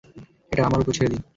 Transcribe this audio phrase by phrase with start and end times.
[0.51, 1.21] এটা আমার উপর ছেড়ে দিন।